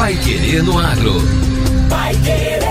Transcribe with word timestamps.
Pai 0.00 0.16
Querer 0.16 0.62
no 0.62 0.78
Agro. 0.78 1.20
Pai 1.90 2.16
Querer. 2.24 2.62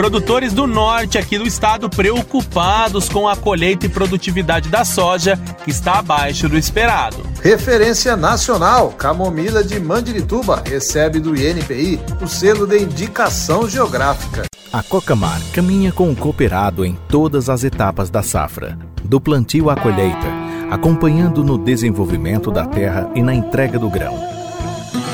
Produtores 0.00 0.54
do 0.54 0.66
norte 0.66 1.18
aqui 1.18 1.36
do 1.36 1.46
estado 1.46 1.90
preocupados 1.90 3.06
com 3.06 3.28
a 3.28 3.36
colheita 3.36 3.84
e 3.84 3.88
produtividade 3.90 4.70
da 4.70 4.82
soja, 4.82 5.36
que 5.62 5.70
está 5.70 5.98
abaixo 5.98 6.48
do 6.48 6.56
esperado. 6.56 7.18
Referência 7.42 8.16
nacional, 8.16 8.92
Camomila 8.92 9.62
de 9.62 9.78
Mandirituba 9.78 10.62
recebe 10.64 11.20
do 11.20 11.36
INPI 11.36 12.00
o 12.18 12.26
selo 12.26 12.66
de 12.66 12.78
indicação 12.78 13.68
geográfica. 13.68 14.44
A 14.72 14.82
Cocamar 14.82 15.38
caminha 15.52 15.92
com 15.92 16.10
o 16.10 16.16
cooperado 16.16 16.82
em 16.82 16.98
todas 17.06 17.50
as 17.50 17.62
etapas 17.62 18.08
da 18.08 18.22
safra, 18.22 18.78
do 19.04 19.20
plantio 19.20 19.68
à 19.68 19.76
colheita, 19.76 20.28
acompanhando 20.70 21.44
no 21.44 21.58
desenvolvimento 21.58 22.50
da 22.50 22.64
terra 22.64 23.10
e 23.14 23.20
na 23.20 23.34
entrega 23.34 23.78
do 23.78 23.90
grão. 23.90 24.29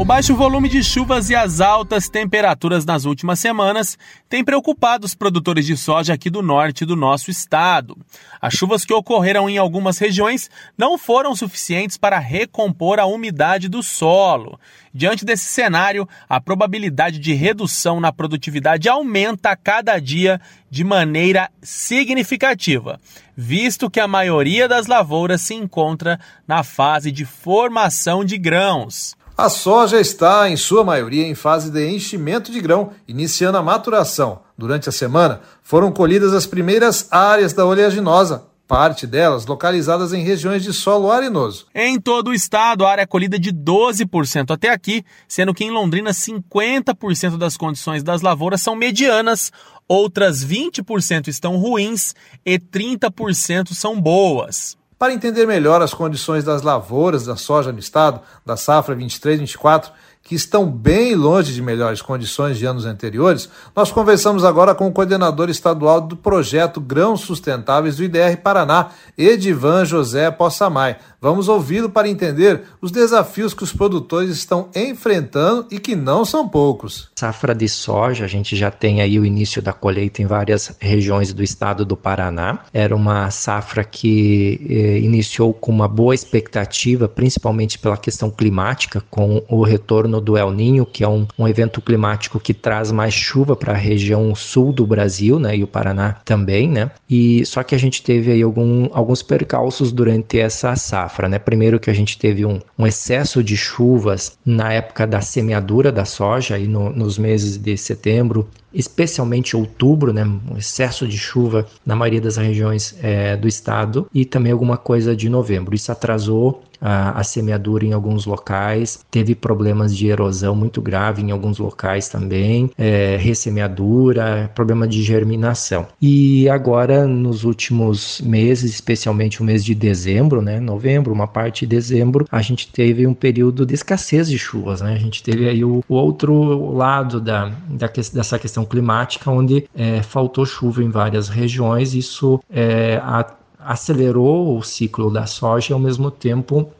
O 0.02 0.04
baixo 0.04 0.34
volume 0.34 0.68
de 0.68 0.82
chuvas 0.82 1.30
e 1.30 1.34
as 1.36 1.60
altas 1.60 2.08
temperaturas 2.08 2.84
nas 2.84 3.04
últimas 3.04 3.38
semanas 3.38 3.96
têm 4.28 4.42
preocupado 4.42 5.06
os 5.06 5.14
produtores 5.14 5.64
de 5.64 5.76
soja 5.76 6.12
aqui 6.12 6.28
do 6.28 6.42
norte 6.42 6.84
do 6.84 6.96
nosso 6.96 7.30
estado. 7.30 7.96
As 8.40 8.52
chuvas 8.52 8.84
que 8.84 8.92
ocorreram 8.92 9.48
em 9.48 9.58
algumas 9.58 9.98
regiões 9.98 10.50
não 10.76 10.98
foram 10.98 11.36
suficientes 11.36 11.96
para 11.96 12.18
recompor 12.18 12.98
a 12.98 13.06
umidade 13.06 13.68
do 13.68 13.80
solo. 13.80 14.58
Diante 14.92 15.24
desse 15.24 15.44
cenário, 15.44 16.08
a 16.28 16.40
probabilidade 16.40 17.20
de 17.20 17.32
redução 17.32 18.00
na 18.00 18.10
produtividade 18.10 18.88
aumenta 18.88 19.50
a 19.50 19.56
cada 19.56 20.00
dia 20.00 20.40
de 20.68 20.82
maneira 20.82 21.48
significativa, 21.62 22.98
visto 23.36 23.88
que 23.88 24.00
a 24.00 24.08
maioria 24.08 24.66
das 24.66 24.88
lavouras 24.88 25.42
se 25.42 25.54
encontra 25.54 26.18
na 26.44 26.64
fase 26.64 27.12
de 27.12 27.24
formação 27.24 28.24
de 28.24 28.36
grãos. 28.36 29.16
A 29.36 29.48
soja 29.48 29.98
está, 29.98 30.48
em 30.50 30.56
sua 30.56 30.84
maioria, 30.84 31.26
em 31.26 31.34
fase 31.34 31.70
de 31.70 31.88
enchimento 31.88 32.52
de 32.52 32.60
grão, 32.60 32.92
iniciando 33.08 33.56
a 33.56 33.62
maturação. 33.62 34.40
Durante 34.56 34.88
a 34.88 34.92
semana, 34.92 35.40
foram 35.62 35.90
colhidas 35.90 36.34
as 36.34 36.46
primeiras 36.46 37.08
áreas 37.10 37.54
da 37.54 37.64
oleaginosa, 37.64 38.44
parte 38.68 39.06
delas 39.06 39.46
localizadas 39.46 40.12
em 40.12 40.22
regiões 40.22 40.62
de 40.62 40.72
solo 40.72 41.10
arenoso. 41.10 41.66
Em 41.74 41.98
todo 41.98 42.28
o 42.28 42.34
estado, 42.34 42.84
a 42.84 42.90
área 42.90 43.06
colhida 43.06 43.38
de 43.38 43.52
12% 43.52 44.50
até 44.50 44.70
aqui, 44.70 45.02
sendo 45.26 45.54
que 45.54 45.64
em 45.64 45.70
Londrina 45.70 46.10
50% 46.10 47.38
das 47.38 47.56
condições 47.56 48.02
das 48.02 48.20
lavouras 48.20 48.60
são 48.60 48.76
medianas, 48.76 49.50
outras 49.88 50.44
20% 50.44 51.28
estão 51.28 51.56
ruins 51.56 52.14
e 52.44 52.58
30% 52.58 53.72
são 53.72 54.00
boas. 54.00 54.76
Para 55.02 55.12
entender 55.12 55.48
melhor 55.48 55.82
as 55.82 55.92
condições 55.92 56.44
das 56.44 56.62
lavouras 56.62 57.26
da 57.26 57.34
soja 57.34 57.72
no 57.72 57.80
estado, 57.80 58.20
da 58.46 58.56
safra 58.56 58.94
23-24, 58.94 59.90
que 60.22 60.34
estão 60.34 60.70
bem 60.70 61.14
longe 61.14 61.52
de 61.52 61.60
melhores 61.60 62.00
condições 62.00 62.58
de 62.58 62.64
anos 62.64 62.86
anteriores, 62.86 63.48
nós 63.74 63.90
conversamos 63.90 64.44
agora 64.44 64.74
com 64.74 64.86
o 64.86 64.92
coordenador 64.92 65.50
estadual 65.50 66.00
do 66.00 66.16
projeto 66.16 66.80
Grãos 66.80 67.22
Sustentáveis 67.22 67.96
do 67.96 68.04
IDR 68.04 68.36
Paraná, 68.42 68.90
Edivan 69.18 69.84
José 69.84 70.30
Possamay. 70.30 70.96
Vamos 71.20 71.48
ouvi-lo 71.48 71.88
para 71.88 72.08
entender 72.08 72.62
os 72.80 72.90
desafios 72.90 73.54
que 73.54 73.62
os 73.62 73.72
produtores 73.72 74.30
estão 74.30 74.68
enfrentando 74.74 75.66
e 75.70 75.78
que 75.78 75.94
não 75.94 76.24
são 76.24 76.48
poucos. 76.48 77.10
Safra 77.14 77.54
de 77.54 77.68
soja, 77.68 78.24
a 78.24 78.28
gente 78.28 78.56
já 78.56 78.72
tem 78.72 79.00
aí 79.00 79.20
o 79.20 79.24
início 79.24 79.62
da 79.62 79.72
colheita 79.72 80.20
em 80.20 80.26
várias 80.26 80.74
regiões 80.80 81.32
do 81.32 81.42
estado 81.42 81.84
do 81.84 81.96
Paraná. 81.96 82.60
Era 82.72 82.94
uma 82.94 83.30
safra 83.30 83.84
que 83.84 84.66
eh, 84.68 84.98
iniciou 84.98 85.54
com 85.54 85.70
uma 85.70 85.86
boa 85.86 86.14
expectativa, 86.14 87.08
principalmente 87.08 87.78
pela 87.78 87.96
questão 87.96 88.28
climática, 88.28 89.02
com 89.08 89.44
o 89.48 89.62
retorno 89.62 90.11
do 90.20 90.36
El 90.36 90.50
Ninho, 90.50 90.86
que 90.86 91.04
é 91.04 91.08
um, 91.08 91.26
um 91.38 91.46
evento 91.46 91.80
climático 91.80 92.40
que 92.40 92.54
traz 92.54 92.90
mais 92.90 93.14
chuva 93.14 93.56
para 93.56 93.72
a 93.72 93.76
região 93.76 94.34
sul 94.34 94.72
do 94.72 94.86
Brasil, 94.86 95.38
né, 95.38 95.56
e 95.56 95.62
o 95.62 95.66
Paraná 95.66 96.16
também, 96.24 96.68
né? 96.68 96.90
E 97.08 97.44
só 97.46 97.62
que 97.62 97.74
a 97.74 97.78
gente 97.78 98.02
teve 98.02 98.30
aí 98.30 98.42
algum, 98.42 98.88
alguns 98.92 99.22
percalços 99.22 99.92
durante 99.92 100.38
essa 100.38 100.74
safra, 100.76 101.28
né? 101.28 101.38
Primeiro 101.38 101.80
que 101.80 101.90
a 101.90 101.94
gente 101.94 102.18
teve 102.18 102.44
um, 102.44 102.60
um 102.78 102.86
excesso 102.86 103.42
de 103.42 103.56
chuvas 103.56 104.38
na 104.44 104.72
época 104.72 105.06
da 105.06 105.20
semeadura 105.20 105.92
da 105.92 106.04
soja, 106.04 106.56
aí 106.56 106.66
no, 106.66 106.90
nos 106.90 107.18
meses 107.18 107.56
de 107.56 107.76
setembro, 107.76 108.48
especialmente 108.74 109.56
outubro, 109.56 110.12
né? 110.12 110.24
Um 110.24 110.56
excesso 110.56 111.06
de 111.06 111.18
chuva 111.18 111.66
na 111.84 111.96
maioria 111.96 112.20
das 112.20 112.36
regiões 112.36 112.96
é, 113.02 113.36
do 113.36 113.48
estado 113.48 114.06
e 114.14 114.24
também 114.24 114.52
alguma 114.52 114.76
coisa 114.76 115.14
de 115.14 115.28
novembro. 115.28 115.74
Isso 115.74 115.90
atrasou 115.90 116.62
a, 116.82 117.20
a, 117.20 117.24
semeadura 117.24 117.86
em 117.86 117.92
alguns 117.92 118.26
locais, 118.26 119.04
teve 119.10 119.34
problemas 119.34 119.96
de 119.96 120.08
erosão 120.08 120.54
muito 120.56 120.82
grave 120.82 121.22
em 121.22 121.30
alguns 121.30 121.58
locais 121.58 122.08
também, 122.08 122.70
é, 122.76 123.16
ressemeadura, 123.16 124.50
problema 124.54 124.88
de 124.88 125.00
germinação. 125.02 125.86
E 126.00 126.48
agora, 126.48 127.06
nos 127.06 127.44
últimos 127.44 128.20
meses, 128.20 128.72
especialmente 128.74 129.40
o 129.40 129.44
mês 129.44 129.64
de 129.64 129.74
dezembro, 129.74 130.42
né, 130.42 130.58
novembro, 130.58 131.12
uma 131.12 131.28
parte 131.28 131.60
de 131.60 131.66
dezembro, 131.66 132.26
a 132.30 132.42
gente 132.42 132.68
teve 132.72 133.06
um 133.06 133.14
período 133.14 133.64
de 133.64 133.74
escassez 133.74 134.28
de 134.28 134.38
chuvas, 134.38 134.80
né? 134.80 134.94
A 134.94 134.98
gente 134.98 135.22
teve 135.22 135.48
aí 135.48 135.64
o, 135.64 135.84
o 135.88 135.94
outro 135.94 136.72
lado 136.72 137.20
da, 137.20 137.52
da, 137.68 137.86
dessa 137.86 138.38
questão 138.38 138.61
climática, 138.64 139.30
onde 139.30 139.68
é, 139.74 140.02
faltou 140.02 140.44
chuva 140.44 140.82
em 140.82 140.90
várias 140.90 141.28
regiões, 141.28 141.94
isso 141.94 142.40
é, 142.50 143.00
a, 143.02 143.26
acelerou 143.58 144.58
o 144.58 144.62
ciclo 144.62 145.10
da 145.10 145.26
soja 145.26 145.72
e 145.72 145.74
ao 145.74 145.80
mesmo 145.80 146.10
tempo 146.10 146.70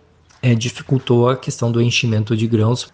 é, 0.43 0.55
dificultou 0.55 1.29
a 1.29 1.37
questão 1.37 1.71
do 1.71 1.81
enchimento 1.81 2.37
de 2.37 2.47
grãos, 2.47 2.93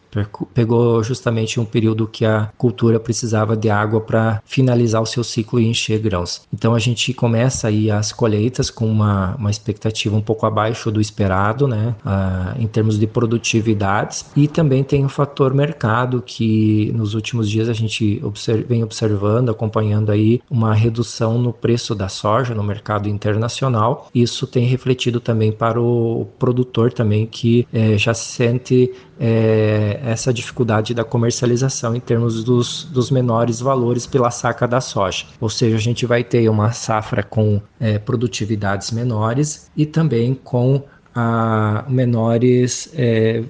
pegou 0.52 1.02
justamente 1.02 1.58
um 1.58 1.64
período 1.64 2.06
que 2.06 2.24
a 2.24 2.50
cultura 2.56 3.00
precisava 3.00 3.56
de 3.56 3.70
água 3.70 4.00
para 4.00 4.42
finalizar 4.44 5.02
o 5.02 5.06
seu 5.06 5.24
ciclo 5.24 5.58
e 5.58 5.66
encher 5.66 5.98
grãos. 5.98 6.42
Então 6.52 6.74
a 6.74 6.78
gente 6.78 7.12
começa 7.14 7.68
aí 7.68 7.90
as 7.90 8.12
colheitas 8.12 8.70
com 8.70 8.86
uma, 8.86 9.34
uma 9.36 9.50
expectativa 9.50 10.14
um 10.14 10.20
pouco 10.20 10.46
abaixo 10.46 10.90
do 10.90 11.00
esperado, 11.00 11.66
né, 11.66 11.94
ah, 12.04 12.54
em 12.58 12.66
termos 12.66 12.98
de 12.98 13.06
produtividades, 13.06 14.26
e 14.36 14.46
também 14.46 14.84
tem 14.84 15.04
o 15.04 15.08
fator 15.08 15.54
mercado 15.54 16.22
que 16.24 16.92
nos 16.94 17.14
últimos 17.14 17.48
dias 17.48 17.68
a 17.68 17.72
gente 17.72 18.22
vem 18.66 18.82
observando, 18.82 19.50
acompanhando 19.50 20.10
aí 20.10 20.40
uma 20.50 20.74
redução 20.74 21.38
no 21.38 21.52
preço 21.52 21.94
da 21.94 22.08
soja 22.08 22.54
no 22.54 22.62
mercado 22.62 23.08
internacional. 23.08 24.08
Isso 24.14 24.46
tem 24.46 24.66
refletido 24.66 25.20
também 25.20 25.52
para 25.52 25.80
o 25.80 26.26
produtor 26.38 26.92
também 26.92 27.26
que 27.26 27.37
é, 27.72 27.96
já 27.96 28.14
se 28.14 28.32
sente 28.32 28.92
é, 29.18 30.00
essa 30.04 30.32
dificuldade 30.32 30.94
da 30.94 31.04
comercialização 31.04 31.94
em 31.94 32.00
termos 32.00 32.42
dos, 32.44 32.84
dos 32.84 33.10
menores 33.10 33.60
valores 33.60 34.06
pela 34.06 34.30
saca 34.30 34.66
da 34.66 34.80
soja. 34.80 35.26
Ou 35.40 35.48
seja, 35.48 35.76
a 35.76 35.80
gente 35.80 36.06
vai 36.06 36.24
ter 36.24 36.48
uma 36.48 36.72
safra 36.72 37.22
com 37.22 37.60
é, 37.80 37.98
produtividades 37.98 38.90
menores 38.90 39.70
e 39.76 39.86
também 39.86 40.34
com 40.34 40.82
a, 41.14 41.84
menores 41.88 42.90
é, 42.94 43.42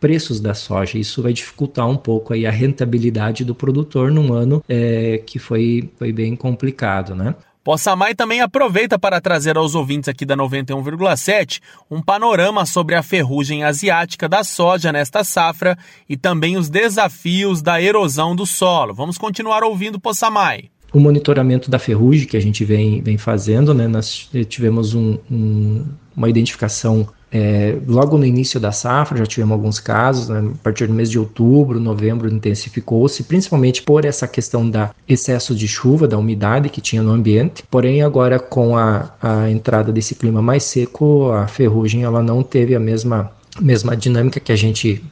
preços 0.00 0.38
da 0.38 0.52
soja. 0.52 0.98
Isso 0.98 1.22
vai 1.22 1.32
dificultar 1.32 1.88
um 1.88 1.96
pouco 1.96 2.34
aí 2.34 2.46
a 2.46 2.50
rentabilidade 2.50 3.44
do 3.44 3.54
produtor 3.54 4.10
num 4.10 4.32
ano 4.34 4.62
é, 4.68 5.18
que 5.24 5.38
foi, 5.38 5.90
foi 5.98 6.12
bem 6.12 6.36
complicado, 6.36 7.14
né? 7.14 7.34
Possamay 7.64 8.14
também 8.14 8.42
aproveita 8.42 8.98
para 8.98 9.22
trazer 9.22 9.56
aos 9.56 9.74
ouvintes 9.74 10.06
aqui 10.06 10.26
da 10.26 10.36
91,7 10.36 11.62
um 11.90 12.02
panorama 12.02 12.66
sobre 12.66 12.94
a 12.94 13.02
ferrugem 13.02 13.64
asiática 13.64 14.28
da 14.28 14.44
soja 14.44 14.92
nesta 14.92 15.24
safra 15.24 15.76
e 16.06 16.14
também 16.14 16.58
os 16.58 16.68
desafios 16.68 17.62
da 17.62 17.80
erosão 17.80 18.36
do 18.36 18.44
solo. 18.44 18.92
Vamos 18.92 19.16
continuar 19.16 19.64
ouvindo 19.64 19.98
Possamay. 19.98 20.68
O 20.92 21.00
monitoramento 21.00 21.70
da 21.70 21.78
ferrugem 21.78 22.26
que 22.26 22.36
a 22.36 22.40
gente 22.40 22.66
vem, 22.66 23.00
vem 23.00 23.16
fazendo, 23.16 23.72
né, 23.72 23.88
nós 23.88 24.28
tivemos 24.46 24.94
um, 24.94 25.16
um, 25.30 25.86
uma 26.14 26.28
identificação 26.28 27.08
é, 27.36 27.76
logo 27.88 28.16
no 28.16 28.24
início 28.24 28.60
da 28.60 28.70
safra, 28.70 29.18
já 29.18 29.26
tivemos 29.26 29.54
alguns 29.54 29.80
casos, 29.80 30.28
né, 30.28 30.52
a 30.54 30.62
partir 30.62 30.86
do 30.86 30.94
mês 30.94 31.10
de 31.10 31.18
outubro, 31.18 31.80
novembro, 31.80 32.32
intensificou-se, 32.32 33.24
principalmente 33.24 33.82
por 33.82 34.04
essa 34.04 34.28
questão 34.28 34.70
da 34.70 34.94
excesso 35.08 35.52
de 35.52 35.66
chuva, 35.66 36.06
da 36.06 36.16
umidade 36.16 36.68
que 36.68 36.80
tinha 36.80 37.02
no 37.02 37.10
ambiente. 37.10 37.64
Porém, 37.68 38.02
agora 38.02 38.38
com 38.38 38.76
a, 38.76 39.10
a 39.20 39.50
entrada 39.50 39.90
desse 39.90 40.14
clima 40.14 40.40
mais 40.40 40.62
seco, 40.62 41.32
a 41.32 41.48
ferrugem 41.48 42.04
ela 42.04 42.22
não 42.22 42.40
teve 42.40 42.72
a 42.72 42.78
mesma, 42.78 43.32
mesma 43.60 43.96
dinâmica 43.96 44.38
que 44.38 44.52
a 44.52 44.56
gente 44.56 45.02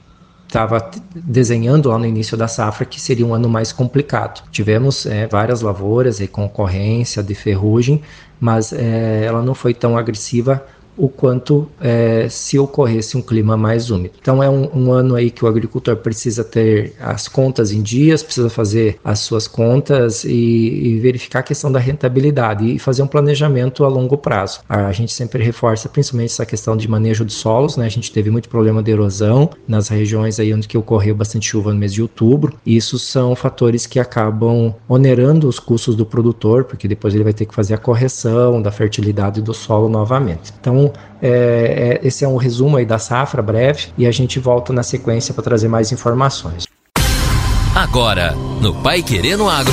estava 0.47 0.93
desenhando 1.13 1.89
lá 1.89 1.99
no 1.99 2.07
início 2.07 2.37
da 2.37 2.47
safra 2.47 2.85
que 2.87 3.01
seria 3.01 3.27
um 3.27 3.35
ano 3.35 3.49
mais 3.49 3.73
complicado. 3.73 4.45
Tivemos 4.53 5.07
é, 5.07 5.27
várias 5.27 5.61
lavouras 5.61 6.21
e 6.21 6.29
concorrência 6.29 7.21
de 7.21 7.35
ferrugem, 7.35 8.01
mas 8.39 8.73
é, 8.73 9.25
ela 9.25 9.43
não 9.43 9.57
foi 9.57 9.75
tão 9.75 9.99
agressiva 9.99 10.65
o 10.97 11.09
quanto 11.09 11.69
é, 11.81 12.29
se 12.29 12.59
ocorresse 12.59 13.17
um 13.17 13.23
clima 13.23 13.56
mais 13.56 13.91
úmido. 13.91 14.15
Então 14.21 14.43
é 14.43 14.49
um, 14.49 14.69
um, 14.75 14.93
ano 14.93 15.15
aí 15.15 15.31
que 15.31 15.44
o 15.44 15.49
agricultor 15.49 15.97
precisa 15.97 16.44
ter 16.44 16.94
as 17.00 17.29
contas 17.29 17.73
em 17.73 17.83
dias, 17.83 18.23
precisa 18.23 18.50
fazer 18.50 18.99
as 19.05 19.21
suas 19.21 19.47
contas 19.47 20.25
e, 20.25 20.31
e, 20.31 21.00
verificar 21.00 21.41
a 21.41 21.43
questão 21.43 21.73
da 21.73 21.79
rentabilidade 21.79 22.65
e 22.75 22.79
fazer 22.79 23.03
um 23.03 23.06
planejamento 23.06 23.85
a 23.85 23.89
longo 23.89 24.17
prazo. 24.19 24.61
A 24.69 24.93
gente 24.93 25.12
sempre 25.12 25.43
reforça 25.43 25.89
principalmente 25.89 26.31
essa 26.31 26.47
questão 26.47 26.77
de 26.77 26.89
manejo 26.89 27.25
de 27.25 27.33
solos, 27.33 27.77
né? 27.77 27.87
A 27.87 27.91
gente 27.91 28.12
teve 28.12 28.31
muito 28.31 28.49
problema 28.49 28.83
de 28.83 28.91
erosão 28.91 29.50
nas 29.67 29.88
regiões 29.88 30.38
aí 30.38 30.53
onde 30.53 30.69
que 30.69 30.77
ocorreu 30.77 31.15
bastante 31.15 31.49
chuva 31.49 31.73
no 31.73 31.79
mês 31.79 31.93
de 31.93 32.03
outubro. 32.03 32.55
E 32.65 32.77
isso 32.77 32.99
são 32.99 33.35
fatores 33.35 33.87
que 33.87 33.99
acabam 33.99 34.75
onerando 34.88 35.49
os 35.49 35.59
custos 35.59 35.97
do 35.97 36.05
produtor, 36.05 36.65
porque 36.65 36.87
depois 36.87 37.15
ele 37.15 37.25
vai 37.25 37.33
ter 37.33 37.47
que 37.47 37.55
fazer 37.55 37.75
a 37.75 37.79
correção 37.79 38.61
da 38.61 38.71
fertilidade 38.71 39.41
do 39.41 39.55
solo 39.55 39.88
novamente. 39.88 40.53
Então 40.61 40.81
então, 40.82 40.93
é, 41.20 42.00
é, 42.02 42.06
esse 42.06 42.25
é 42.25 42.29
um 42.29 42.37
resumo 42.37 42.76
aí 42.76 42.87
da 42.87 42.99
safra 42.99 43.43
breve 43.43 43.88
e 43.96 44.06
a 44.06 44.11
gente 44.11 44.38
volta 44.38 44.73
na 44.73 44.82
sequência 44.82 45.32
para 45.32 45.44
trazer 45.44 45.69
mais 45.69 45.93
informações. 45.93 46.64
Agora, 47.75 48.32
no 48.61 48.75
Pai 48.75 49.02
Querendo 49.02 49.49
Agro. 49.49 49.73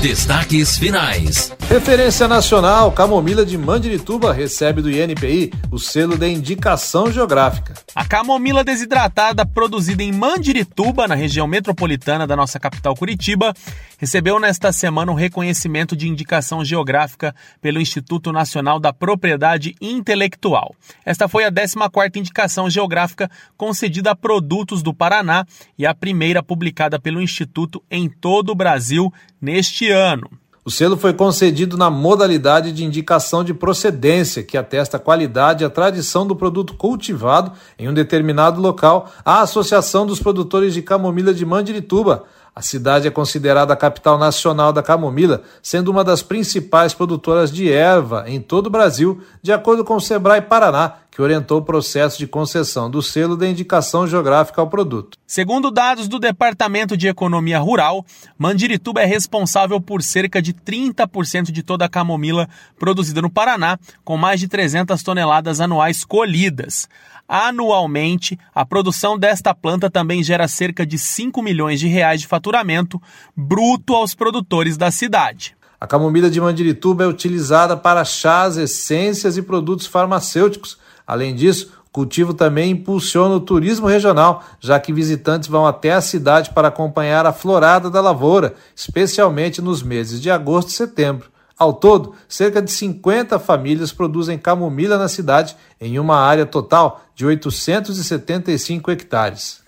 Destaques 0.00 0.78
finais. 0.78 1.54
Referência 1.68 2.26
nacional, 2.26 2.90
camomila 2.90 3.44
de 3.44 3.58
Mandirituba 3.58 4.32
recebe 4.32 4.80
do 4.80 4.90
INPI 4.90 5.52
o 5.70 5.78
selo 5.78 6.16
de 6.16 6.26
indicação 6.26 7.12
geográfica. 7.12 7.74
A 7.94 8.04
camomila 8.04 8.64
desidratada, 8.64 9.44
produzida 9.44 10.02
em 10.02 10.10
Mandirituba, 10.10 11.06
na 11.06 11.14
região 11.14 11.46
metropolitana 11.46 12.26
da 12.26 12.34
nossa 12.34 12.58
capital 12.58 12.96
Curitiba, 12.96 13.54
recebeu 13.98 14.40
nesta 14.40 14.72
semana 14.72 15.12
o 15.12 15.14
um 15.14 15.18
reconhecimento 15.18 15.94
de 15.94 16.08
indicação 16.08 16.64
geográfica 16.64 17.34
pelo 17.60 17.78
Instituto 17.78 18.32
Nacional 18.32 18.80
da 18.80 18.94
Propriedade 18.94 19.76
Intelectual. 19.82 20.74
Esta 21.04 21.28
foi 21.28 21.44
a 21.44 21.52
14ª 21.52 22.16
indicação 22.16 22.70
geográfica 22.70 23.30
concedida 23.54 24.12
a 24.12 24.16
produtos 24.16 24.82
do 24.82 24.94
Paraná 24.94 25.44
e 25.78 25.84
a 25.84 25.94
primeira 25.94 26.42
publicada 26.42 26.98
pelo 26.98 27.20
Instituto 27.20 27.82
em 27.90 28.08
todo 28.08 28.50
o 28.50 28.54
Brasil 28.54 29.12
neste 29.40 29.89
ano. 29.90 30.30
O 30.62 30.70
selo 30.70 30.96
foi 30.96 31.14
concedido 31.14 31.76
na 31.76 31.88
modalidade 31.88 32.70
de 32.70 32.84
indicação 32.84 33.42
de 33.42 33.54
procedência, 33.54 34.42
que 34.42 34.58
atesta 34.58 34.98
a 34.98 35.00
qualidade 35.00 35.64
e 35.64 35.66
a 35.66 35.70
tradição 35.70 36.26
do 36.26 36.36
produto 36.36 36.74
cultivado 36.74 37.52
em 37.78 37.88
um 37.88 37.94
determinado 37.94 38.60
local, 38.60 39.10
à 39.24 39.40
Associação 39.40 40.06
dos 40.06 40.20
Produtores 40.20 40.74
de 40.74 40.82
Camomila 40.82 41.32
de 41.32 41.46
Mandirituba, 41.46 42.24
a 42.54 42.62
cidade 42.62 43.06
é 43.06 43.10
considerada 43.10 43.72
a 43.72 43.76
capital 43.76 44.18
nacional 44.18 44.72
da 44.72 44.82
camomila, 44.82 45.42
sendo 45.62 45.90
uma 45.90 46.02
das 46.02 46.20
principais 46.20 46.92
produtoras 46.92 47.50
de 47.50 47.72
erva 47.72 48.24
em 48.26 48.40
todo 48.40 48.66
o 48.66 48.70
Brasil, 48.70 49.20
de 49.40 49.52
acordo 49.52 49.84
com 49.84 49.94
o 49.94 50.00
Sebrae 50.00 50.42
Paraná, 50.42 50.94
que 51.10 51.20
orientou 51.20 51.58
o 51.58 51.64
processo 51.64 52.18
de 52.18 52.26
concessão 52.26 52.90
do 52.90 53.02
selo 53.02 53.36
de 53.36 53.48
indicação 53.48 54.06
geográfica 54.06 54.60
ao 54.60 54.68
produto. 54.68 55.18
Segundo 55.26 55.70
dados 55.70 56.08
do 56.08 56.18
Departamento 56.18 56.96
de 56.96 57.08
Economia 57.08 57.58
Rural, 57.58 58.04
Mandirituba 58.38 59.02
é 59.02 59.04
responsável 59.04 59.80
por 59.80 60.02
cerca 60.02 60.40
de 60.40 60.54
30% 60.54 61.50
de 61.50 61.62
toda 61.62 61.84
a 61.84 61.88
camomila 61.88 62.48
produzida 62.78 63.20
no 63.20 63.30
Paraná, 63.30 63.78
com 64.04 64.16
mais 64.16 64.38
de 64.38 64.48
300 64.48 65.02
toneladas 65.02 65.60
anuais 65.60 66.04
colhidas. 66.04 66.88
Anualmente, 67.28 68.36
a 68.52 68.66
produção 68.66 69.16
desta 69.16 69.54
planta 69.54 69.88
também 69.88 70.22
gera 70.22 70.48
cerca 70.48 70.84
de 70.84 70.98
5 70.98 71.40
milhões 71.42 71.78
de 71.78 71.86
reais 71.86 72.20
de 72.20 72.26
faturamento 72.26 73.00
bruto 73.36 73.94
aos 73.94 74.16
produtores 74.16 74.76
da 74.76 74.90
cidade. 74.90 75.56
A 75.80 75.86
camomila 75.86 76.28
de 76.28 76.40
Mandirituba 76.40 77.04
é 77.04 77.06
utilizada 77.06 77.76
para 77.76 78.04
chás, 78.04 78.56
essências 78.58 79.36
e 79.36 79.42
produtos 79.42 79.86
farmacêuticos. 79.86 80.76
Além 81.10 81.34
disso, 81.34 81.72
o 81.88 81.90
cultivo 81.90 82.32
também 82.32 82.70
impulsiona 82.70 83.34
o 83.34 83.40
turismo 83.40 83.88
regional, 83.88 84.44
já 84.60 84.78
que 84.78 84.92
visitantes 84.92 85.48
vão 85.48 85.66
até 85.66 85.92
a 85.92 86.00
cidade 86.00 86.50
para 86.50 86.68
acompanhar 86.68 87.26
a 87.26 87.32
florada 87.32 87.90
da 87.90 88.00
lavoura, 88.00 88.54
especialmente 88.76 89.60
nos 89.60 89.82
meses 89.82 90.20
de 90.20 90.30
agosto 90.30 90.68
e 90.68 90.72
setembro. 90.72 91.28
Ao 91.58 91.72
todo, 91.72 92.14
cerca 92.28 92.62
de 92.62 92.70
50 92.70 93.40
famílias 93.40 93.90
produzem 93.90 94.38
camomila 94.38 94.96
na 94.96 95.08
cidade, 95.08 95.56
em 95.80 95.98
uma 95.98 96.16
área 96.16 96.46
total 96.46 97.02
de 97.12 97.26
875 97.26 98.88
hectares. 98.92 99.59